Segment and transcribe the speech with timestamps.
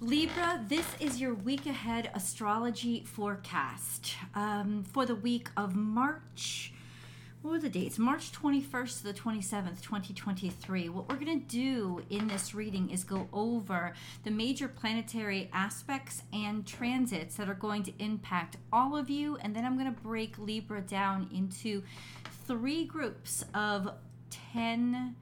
[0.00, 6.72] Libra, this is your week ahead astrology forecast um, for the week of March.
[7.42, 7.98] What were the dates?
[7.98, 10.88] March 21st to the 27th, 2023.
[10.88, 13.92] What we're going to do in this reading is go over
[14.22, 19.36] the major planetary aspects and transits that are going to impact all of you.
[19.38, 21.82] And then I'm going to break Libra down into
[22.46, 23.90] three groups of
[24.52, 25.16] 10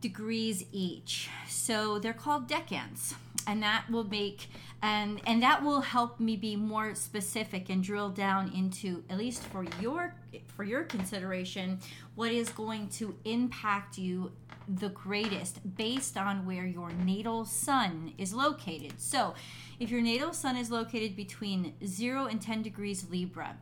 [0.00, 1.28] degrees each.
[1.46, 3.14] So they're called decans
[3.48, 4.48] and that will make
[4.82, 9.42] and and that will help me be more specific and drill down into at least
[9.44, 10.14] for your
[10.46, 11.80] for your consideration
[12.14, 14.30] what is going to impact you
[14.68, 19.00] the greatest based on where your natal sun is located.
[19.00, 19.34] So,
[19.80, 23.56] if your natal sun is located between 0 and 10 degrees Libra,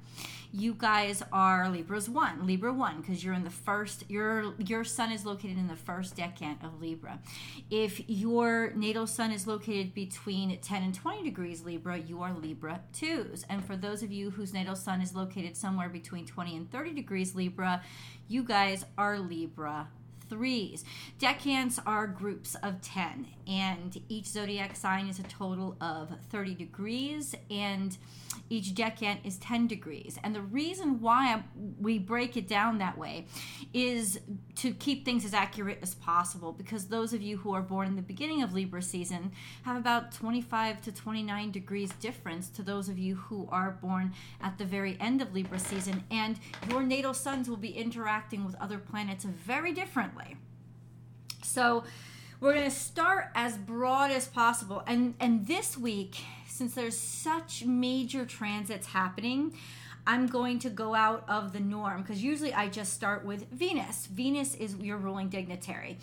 [0.56, 5.12] you guys are Libra's 1, Libra 1 because you're in the first your your sun
[5.12, 7.18] is located in the first decan of Libra.
[7.70, 12.80] If your natal sun is located between 10 and 20 degrees Libra, you are Libra
[12.94, 13.44] 2s.
[13.50, 16.94] And for those of you whose natal sun is located somewhere between 20 and 30
[16.94, 17.82] degrees Libra,
[18.26, 19.88] you guys are Libra
[20.28, 20.84] threes.
[21.18, 27.34] Decans are groups of 10, and each zodiac sign is a total of 30 degrees,
[27.50, 27.96] and
[28.48, 30.18] each decan is 10 degrees.
[30.22, 31.42] And the reason why
[31.80, 33.26] we break it down that way
[33.72, 34.20] is
[34.56, 37.96] to keep things as accurate as possible, because those of you who are born in
[37.96, 42.98] the beginning of Libra season have about 25 to 29 degrees difference to those of
[42.98, 47.48] you who are born at the very end of Libra season, and your natal suns
[47.48, 50.15] will be interacting with other planets very differently
[51.42, 51.84] so
[52.40, 54.82] we're going to start as broad as possible.
[54.86, 59.54] And and this week, since there's such major transits happening,
[60.06, 64.06] I'm going to go out of the norm because usually I just start with Venus.
[64.06, 65.98] Venus is your ruling dignitary.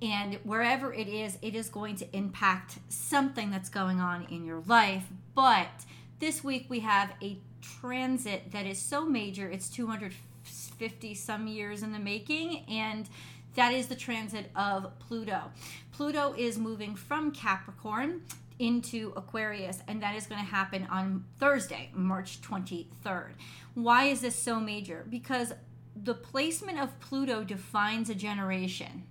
[0.00, 4.62] And wherever it is, it is going to impact something that's going on in your
[4.66, 5.06] life.
[5.34, 5.86] But
[6.20, 11.92] this week we have a transit that is so major, it's 250 some years in
[11.92, 12.64] the making.
[12.68, 13.08] And
[13.54, 15.50] that is the transit of Pluto.
[15.92, 18.22] Pluto is moving from Capricorn
[18.58, 23.32] into Aquarius, and that is going to happen on Thursday, March 23rd.
[23.74, 25.06] Why is this so major?
[25.08, 25.52] Because
[25.94, 29.04] the placement of Pluto defines a generation.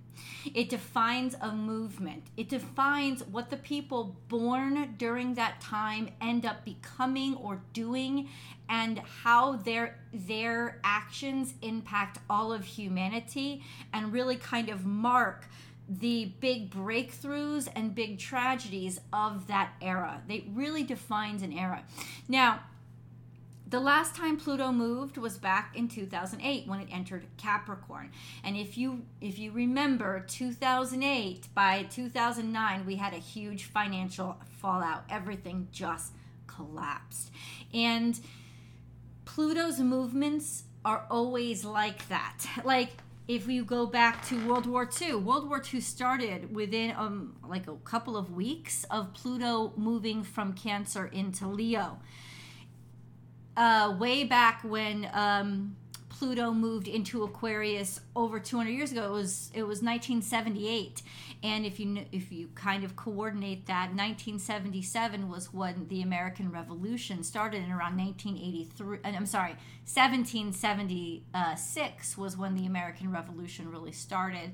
[0.53, 2.23] It defines a movement.
[2.38, 8.29] It defines what the people born during that time end up becoming or doing
[8.69, 13.63] and how their their actions impact all of humanity
[13.94, 15.45] and really kind of mark
[15.89, 20.22] the big breakthroughs and big tragedies of that era.
[20.28, 21.84] They really defines an era.
[22.28, 22.59] Now,
[23.69, 28.11] the last time Pluto moved was back in 2008 when it entered Capricorn.
[28.44, 35.03] And if you if you remember 2008 by 2009 we had a huge financial fallout.
[35.09, 36.13] Everything just
[36.47, 37.31] collapsed.
[37.73, 38.19] And
[39.25, 42.45] Pluto's movements are always like that.
[42.63, 42.91] Like
[43.28, 47.67] if you go back to World War II, World War II started within um like
[47.67, 51.99] a couple of weeks of Pluto moving from Cancer into Leo
[53.57, 55.75] uh, way back when um,
[56.09, 59.06] Pluto moved into Aquarius over 200 years ago.
[59.06, 61.01] It was it was 1978,
[61.44, 67.22] and if you if you kind of coordinate that, 1977 was when the American Revolution
[67.23, 69.00] started, and around 1983.
[69.03, 69.56] I'm sorry,
[69.91, 74.53] 1776 was when the American Revolution really started,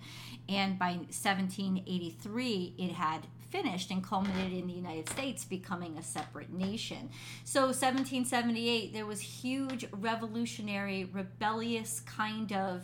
[0.50, 6.52] and by 1783 it had finished and culminated in the United States becoming a separate
[6.52, 7.12] nation.
[7.44, 12.84] So 1778 there was huge revolutionary rebellious kind of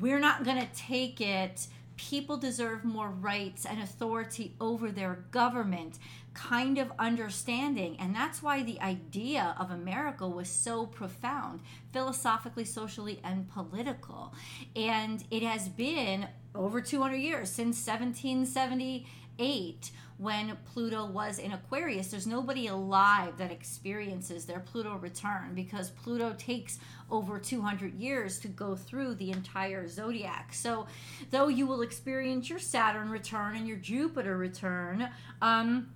[0.00, 1.66] we're not going to take it
[1.98, 5.98] people deserve more rights and authority over their government
[6.32, 7.96] kind of understanding.
[7.98, 11.60] And that's why the idea of America was so profound,
[11.92, 14.32] philosophically, socially, and political.
[14.76, 22.10] And it has been over 200 years since 1778 when Pluto was in Aquarius.
[22.10, 26.80] There's nobody alive that experiences their Pluto return because Pluto takes
[27.10, 30.52] over 200 years to go through the entire zodiac.
[30.52, 30.88] So,
[31.30, 35.08] though you will experience your Saturn return and your Jupiter return,
[35.40, 35.90] um,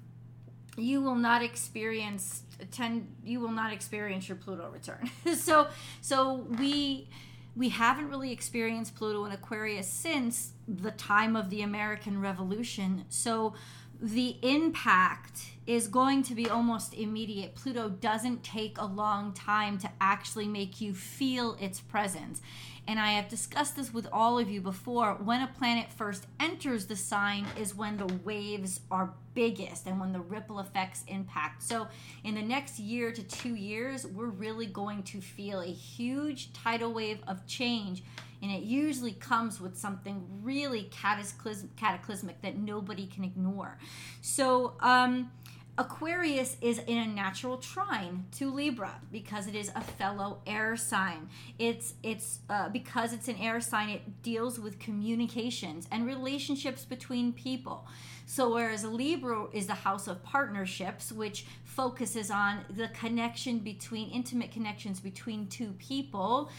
[0.76, 5.66] you will not experience ten you will not experience your pluto return so
[6.00, 7.08] so we
[7.54, 13.04] we haven't really experienced Pluto in Aquarius since the time of the American Revolution.
[13.08, 13.54] So
[14.02, 17.54] the impact is going to be almost immediate.
[17.54, 22.42] Pluto doesn't take a long time to actually make you feel its presence.
[22.88, 25.14] And I have discussed this with all of you before.
[25.14, 30.12] When a planet first enters the sign is when the waves are biggest and when
[30.12, 31.62] the ripple effects impact.
[31.62, 31.86] So,
[32.24, 36.92] in the next year to two years, we're really going to feel a huge tidal
[36.92, 38.02] wave of change.
[38.42, 43.78] And it usually comes with something really cataclysmic that nobody can ignore.
[44.20, 45.30] So, um,
[45.78, 51.30] Aquarius is in a natural trine to Libra because it is a fellow air sign.
[51.58, 53.88] It's it's uh, because it's an air sign.
[53.88, 57.86] It deals with communications and relationships between people.
[58.26, 64.52] So whereas Libra is the house of partnerships, which focuses on the connection between intimate
[64.52, 66.50] connections between two people.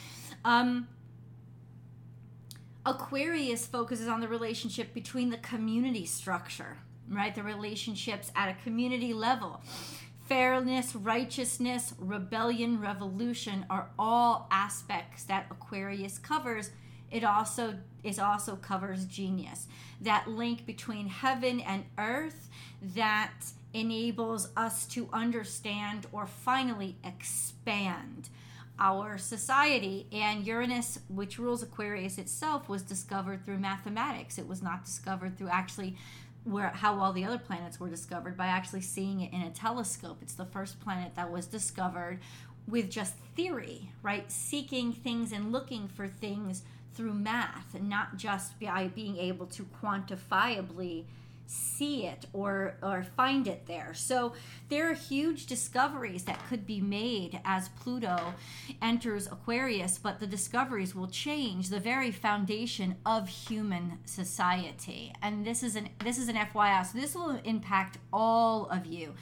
[0.44, 0.88] Um,
[2.86, 6.78] Aquarius focuses on the relationship between the community structure
[7.10, 7.34] right?
[7.34, 9.62] The relationships at a community level.
[10.28, 16.72] Fairness, righteousness, rebellion, revolution are all aspects that Aquarius covers.
[17.12, 19.68] It also is also covers genius.
[20.02, 22.50] That link between heaven and earth
[22.96, 23.34] that
[23.74, 28.30] enables us to understand or finally expand
[28.80, 30.08] our society.
[30.12, 34.38] And Uranus, which rules Aquarius itself, was discovered through mathematics.
[34.38, 35.96] It was not discovered through actually
[36.44, 40.18] where how all the other planets were discovered by actually seeing it in a telescope.
[40.22, 42.20] It's the first planet that was discovered
[42.68, 44.30] with just theory, right?
[44.32, 49.66] Seeking things and looking for things through math, and not just by being able to
[49.82, 51.06] quantifiably
[51.46, 53.94] see it or or find it there.
[53.94, 54.34] So
[54.70, 58.34] there are huge discoveries that could be made as Pluto
[58.82, 65.14] enters Aquarius, but the discoveries will change the very foundation of human society.
[65.22, 66.86] And this is an this is an FYI.
[66.86, 69.14] So this will impact all of you.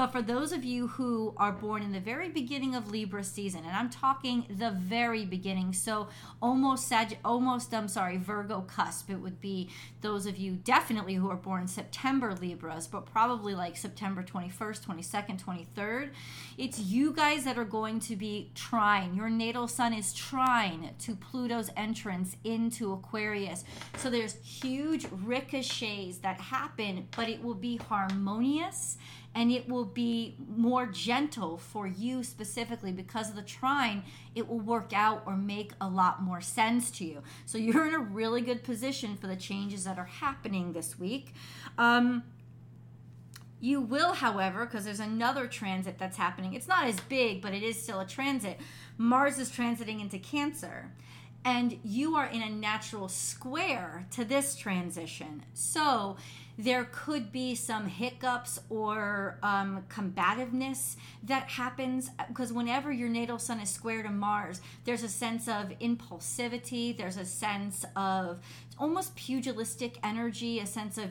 [0.00, 3.64] But for those of you who are born in the very beginning of Libra season,
[3.66, 6.08] and I'm talking the very beginning, so
[6.40, 9.10] almost Sag, almost I'm sorry, Virgo cusp.
[9.10, 9.68] It would be
[10.00, 15.66] those of you definitely who are born September Libras, but probably like September 21st, 22nd,
[15.76, 16.08] 23rd.
[16.56, 19.14] It's you guys that are going to be trine.
[19.14, 23.64] Your natal sun is trine to Pluto's entrance into Aquarius.
[23.98, 28.96] So there's huge ricochets that happen, but it will be harmonious
[29.34, 32.92] and it will be more gentle for you specifically.
[32.92, 34.02] Because of the trine
[34.34, 37.22] it will work out or make a lot more sense to you.
[37.46, 41.34] So you're in a really good position for the changes that are happening this week.
[41.78, 42.24] Um,
[43.60, 46.54] you will however because there's another transit that's happening.
[46.54, 48.58] It's not as big but it is still a transit.
[48.98, 50.90] Mars is transiting into cancer
[51.44, 55.42] and you are in a natural square to this transition.
[55.54, 56.16] So
[56.62, 63.60] there could be some hiccups or um, combativeness that happens because whenever your natal sun
[63.60, 68.40] is square to Mars, there's a sense of impulsivity, there's a sense of
[68.78, 71.10] almost pugilistic energy, a sense of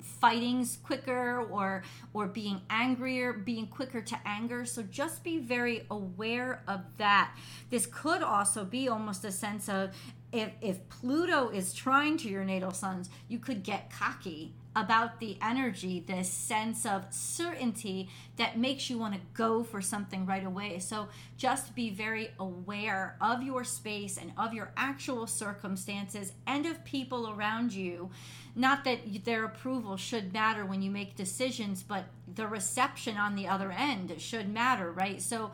[0.00, 1.82] fighting's quicker or
[2.12, 4.64] or being angrier, being quicker to anger.
[4.64, 7.34] So just be very aware of that.
[7.68, 9.90] This could also be almost a sense of
[10.30, 15.38] if, if Pluto is trine to your natal suns, you could get cocky about the
[15.40, 20.78] energy, this sense of certainty that makes you want to go for something right away.
[20.80, 26.84] So just be very aware of your space and of your actual circumstances and of
[26.84, 28.10] people around you.
[28.56, 33.48] Not that their approval should matter when you make decisions, but the reception on the
[33.48, 35.20] other end should matter, right?
[35.20, 35.52] So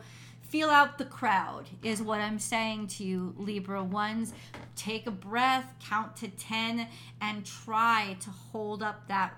[0.51, 4.33] feel out the crowd is what i'm saying to you libra ones.
[4.75, 6.87] Take a breath count to 10
[7.21, 9.33] and try to hold up that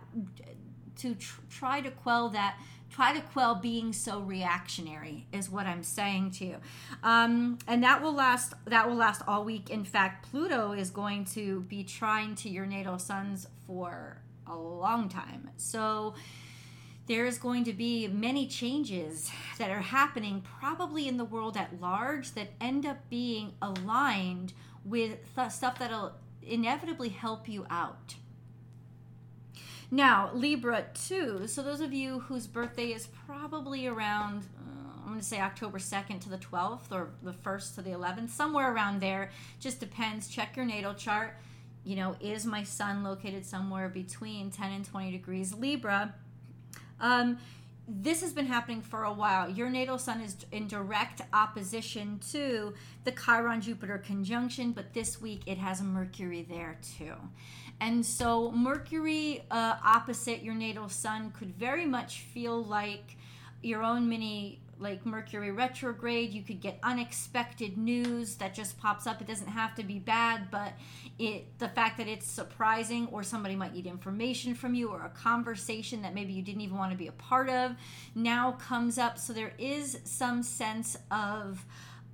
[0.98, 2.58] to tr- try to quell that
[2.90, 6.56] try to quell being so reactionary is what i'm saying to you.
[7.04, 9.70] Um, and that will last that will last all week.
[9.70, 14.18] In fact pluto is going to be trine to your natal suns for
[14.48, 15.52] a long time.
[15.58, 16.16] So
[17.08, 22.32] there's going to be many changes that are happening probably in the world at large
[22.32, 24.54] that end up being aligned
[24.86, 28.16] with th- stuff that'll inevitably help you out.
[29.92, 35.20] Now, Libra 2, so those of you whose birthday is probably around, uh, I'm going
[35.20, 39.02] to say October 2nd to the 12th or the 1st to the 11th, somewhere around
[39.02, 39.30] there,
[39.60, 40.30] just depends.
[40.30, 41.38] Check your natal chart.
[41.84, 46.16] You know, is my sun located somewhere between 10 and 20 degrees Libra?
[47.04, 47.38] Um,
[47.86, 49.50] this has been happening for a while.
[49.50, 55.42] Your natal sun is in direct opposition to the Chiron Jupiter conjunction, but this week
[55.46, 57.14] it has Mercury there too.
[57.82, 63.18] And so, Mercury uh, opposite your natal sun could very much feel like
[63.62, 66.32] your own mini like Mercury retrograde.
[66.32, 69.22] You could get unexpected news that just pops up.
[69.22, 70.74] It doesn't have to be bad, but
[71.18, 75.10] it the fact that it's surprising or somebody might need information from you or a
[75.10, 77.76] conversation that maybe you didn't even want to be a part of
[78.14, 79.18] now comes up.
[79.18, 81.66] So there is some sense of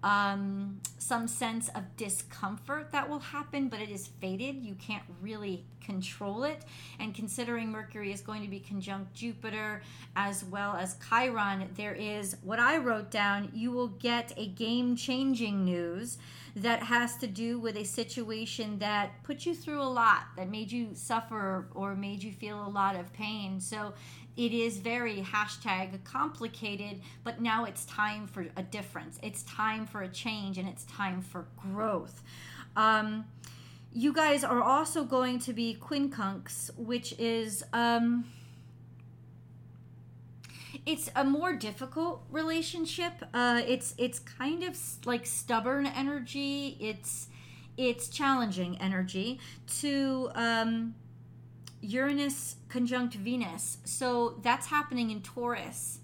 [0.03, 4.63] um, some sense of discomfort that will happen, but it is fated.
[4.63, 6.63] You can't really control it.
[6.99, 9.81] And considering Mercury is going to be conjunct Jupiter
[10.15, 14.95] as well as Chiron, there is what I wrote down you will get a game
[14.95, 16.17] changing news
[16.55, 20.71] that has to do with a situation that put you through a lot, that made
[20.71, 23.59] you suffer or made you feel a lot of pain.
[23.59, 23.93] So
[24.39, 29.19] it is very hashtag complicated, but now it's time for a difference.
[29.21, 32.23] It's time for a change and it's time for growth.
[32.77, 33.25] Um,
[33.91, 38.23] you guys are also going to be quincunx, which is um,
[40.85, 43.11] it's a more difficult relationship.
[43.33, 46.77] Uh, it's it's kind of like stubborn energy.
[46.79, 47.27] It's
[47.75, 49.41] it's challenging energy
[49.79, 50.95] to um,
[51.81, 53.77] Uranus conjunct Venus.
[53.85, 55.99] So that's happening in Taurus.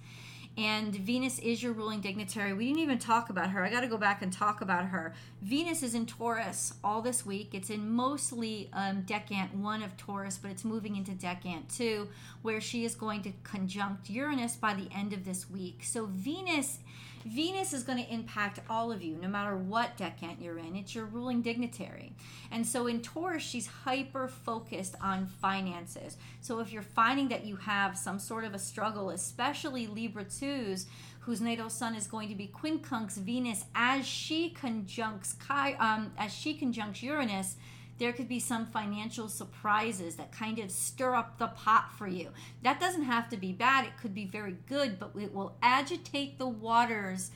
[0.58, 2.54] And Venus is your ruling dignitary.
[2.54, 3.66] We didn't even talk about her.
[3.66, 5.14] I got to go back and talk about her.
[5.42, 7.50] Venus is in Taurus all this week.
[7.54, 12.08] It's in mostly um, Decan 1 of Taurus, but it's moving into Decan 2,
[12.42, 15.82] where she is going to conjunct Uranus by the end of this week.
[15.84, 16.80] So Venus
[17.26, 20.76] Venus is going to impact all of you, no matter what decan you're in.
[20.76, 22.14] It's your ruling dignitary.
[22.52, 26.18] And so in Taurus, she's hyper focused on finances.
[26.42, 30.86] So if you're finding that you have some sort of a struggle, especially Libra 2s,
[31.22, 35.36] whose natal sun is going to be quincunx Venus as she conjuncts
[35.80, 37.56] um, as she conjuncts Uranus,
[37.98, 42.30] there could be some financial surprises that kind of stir up the pot for you.
[42.64, 46.38] That doesn't have to be bad, it could be very good, but it will agitate
[46.38, 47.32] the waters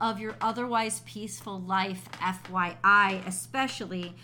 [0.00, 4.14] of your otherwise peaceful life, FYI, especially.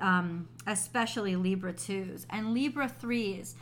[0.00, 3.54] Um, especially Libra 2s and Libra 3s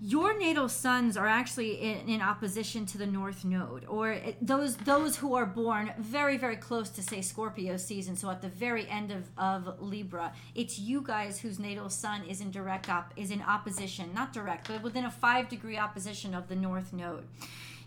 [0.00, 5.16] your natal suns are actually in, in, opposition to the north node or those those
[5.16, 9.10] who are born very very close to say scorpio season so at the very end
[9.10, 13.40] of, of libra it's you guys whose natal sun is in direct op is in
[13.42, 17.24] opposition not direct but within a five degree opposition of the north node.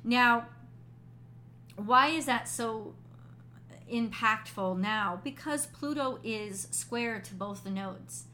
[0.03, 0.47] Now
[1.75, 2.93] why is that so
[3.91, 5.19] impactful now?
[5.23, 8.25] Because pluto is square to both the nodes.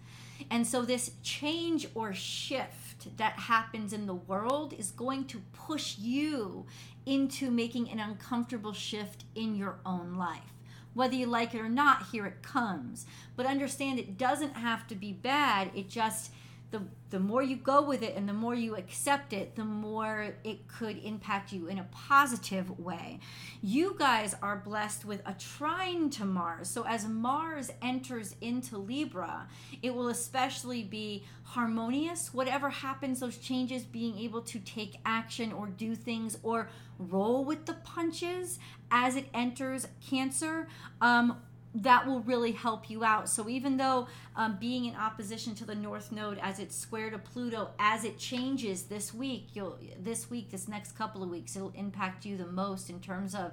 [0.50, 2.85] And so this change or shift
[3.18, 6.66] that happens in the world is going to push you
[7.06, 10.54] into making an uncomfortable shift in your own life.
[10.94, 13.06] Whether you like it or not, here it comes.
[13.36, 16.32] But understand it doesn't have to be bad, it just
[16.76, 20.34] the the more you go with it and the more you accept it, the more
[20.44, 23.20] it could impact you in a positive way.
[23.62, 26.68] You guys are blessed with a trine to Mars.
[26.70, 29.48] So as Mars enters into Libra,
[29.82, 32.34] it will especially be harmonious.
[32.34, 36.68] Whatever happens, those changes, being able to take action or do things or
[37.00, 38.60] roll with the punches
[38.92, 40.68] as it enters Cancer.
[41.00, 41.40] Um,
[41.76, 43.28] that will really help you out.
[43.30, 47.18] So even though um, being in opposition to the North Node as it's square to
[47.18, 51.74] Pluto, as it changes this week, you'll this week, this next couple of weeks, it'll
[51.76, 53.52] impact you the most in terms of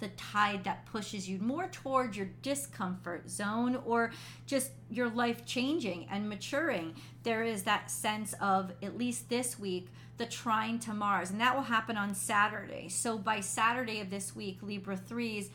[0.00, 4.12] the tide that pushes you more towards your discomfort zone or
[4.46, 6.94] just your life changing and maturing.
[7.24, 11.54] There is that sense of at least this week the trine to Mars, and that
[11.54, 12.88] will happen on Saturday.
[12.88, 15.50] So by Saturday of this week, Libra threes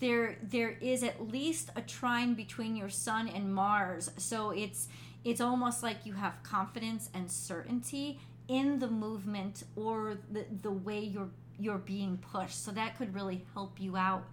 [0.00, 4.10] there there is at least a trine between your sun and Mars.
[4.16, 4.88] So it's
[5.24, 11.00] it's almost like you have confidence and certainty in the movement or the, the way
[11.00, 12.64] you're you're being pushed.
[12.64, 14.24] So that could really help you out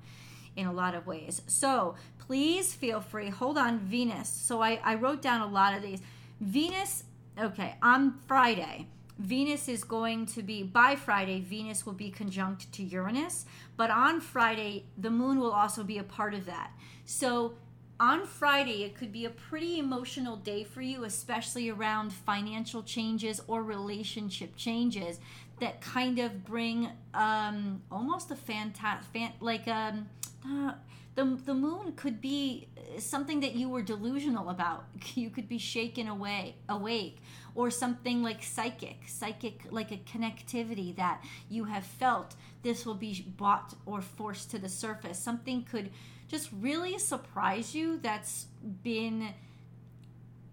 [0.55, 1.41] in a lot of ways.
[1.47, 3.29] So please feel free.
[3.29, 4.29] Hold on, Venus.
[4.29, 6.01] So I, I wrote down a lot of these.
[6.39, 7.03] Venus,
[7.39, 8.87] okay, on Friday.
[9.17, 13.45] Venus is going to be, by Friday, Venus will be conjunct to Uranus,
[13.77, 16.71] but on Friday, the moon will also be a part of that.
[17.05, 17.53] So
[17.99, 23.41] on Friday, it could be a pretty emotional day for you, especially around financial changes
[23.47, 25.19] or relationship changes
[25.61, 30.09] that kind of bring um, almost a fantastic, fan, like um,
[30.45, 30.73] uh,
[31.15, 32.67] the the moon could be
[32.99, 34.85] something that you were delusional about.
[35.15, 37.17] You could be shaken away, awake,
[37.55, 42.35] or something like psychic, psychic like a connectivity that you have felt.
[42.63, 45.17] This will be brought or forced to the surface.
[45.17, 45.89] Something could
[46.27, 48.47] just really surprise you that's
[48.83, 49.33] been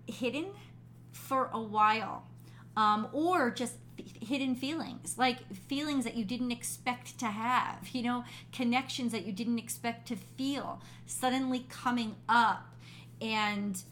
[0.06, 0.46] hidden
[1.12, 2.26] for a while,
[2.76, 8.24] um, or just hidden feelings, like feelings that you didn't expect to have, you know,
[8.52, 12.68] connections that you didn't expect to feel, suddenly coming up
[13.20, 13.82] and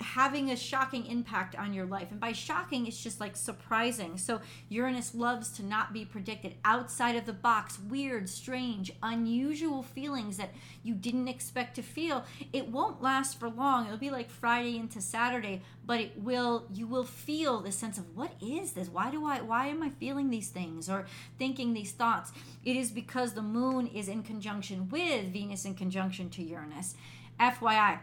[0.00, 2.10] having a shocking impact on your life.
[2.10, 4.16] And by shocking, it's just like surprising.
[4.16, 10.36] So Uranus loves to not be predicted, outside of the box, weird, strange, unusual feelings
[10.38, 10.50] that
[10.82, 12.24] you didn't expect to feel.
[12.52, 13.86] It won't last for long.
[13.86, 18.16] It'll be like Friday into Saturday, but it will you will feel the sense of
[18.16, 18.88] what is this?
[18.88, 21.06] Why do I why am I feeling these things or
[21.38, 22.32] thinking these thoughts?
[22.64, 26.94] It is because the moon is in conjunction with Venus in conjunction to Uranus.
[27.38, 27.98] FYI,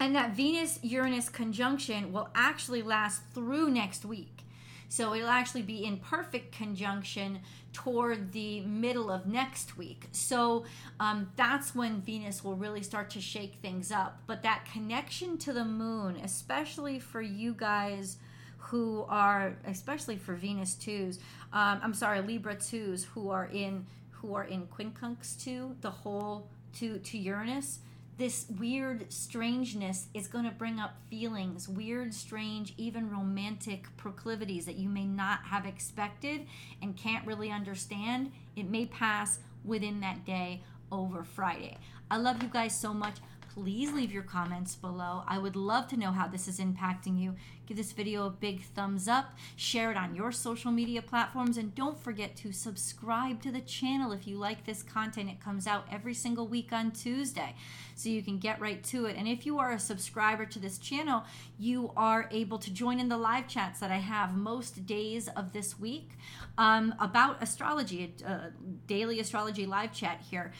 [0.00, 4.44] and that Venus Uranus conjunction will actually last through next week.
[4.88, 7.40] So it'll actually be in perfect conjunction
[7.74, 10.08] toward the middle of next week.
[10.12, 10.64] So
[10.98, 14.22] um, that's when Venus will really start to shake things up.
[14.26, 18.16] But that connection to the moon, especially for you guys
[18.56, 21.18] who are, especially for Venus twos,
[21.52, 26.48] um, I'm sorry, Libra twos who are in who are in quincunx two, the whole
[26.78, 27.80] to to Uranus
[28.18, 34.74] this weird strangeness is going to bring up feelings, weird, strange, even romantic proclivities that
[34.74, 36.44] you may not have expected
[36.82, 38.32] and can't really understand.
[38.56, 41.78] It may pass within that day over Friday.
[42.10, 43.18] I love you guys so much
[43.58, 45.24] please leave your comments below.
[45.26, 47.34] I would love to know how this is impacting you.
[47.66, 51.74] Give this video a big thumbs up, share it on your social media platforms, and
[51.74, 55.28] don't forget to subscribe to the channel if you like this content.
[55.28, 57.56] It comes out every single week on Tuesday,
[57.94, 59.16] so you can get right to it.
[59.16, 61.24] And if you are a subscriber to this channel,
[61.58, 65.52] you are able to join in the live chats that I have most days of
[65.52, 66.12] this week
[66.56, 68.50] um, about astrology, a
[68.86, 70.52] daily astrology live chat here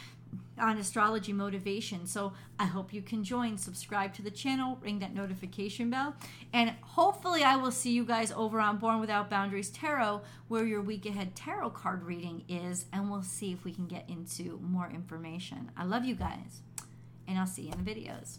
[0.59, 2.07] on astrology motivation.
[2.07, 6.15] So I hope you can join, subscribe to the channel, ring that notification bell,
[6.53, 10.83] and hopefully I will see you guys over on Born Without Boundaries Tarot, where your
[10.83, 14.89] week ahead tarot card reading is, and we'll see if we can get into more
[14.89, 15.71] information.
[15.77, 16.63] I love you guys,
[17.27, 18.39] and I'll see you in the videos.